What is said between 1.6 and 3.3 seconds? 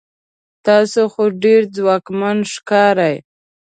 ځواکمن ښکارئ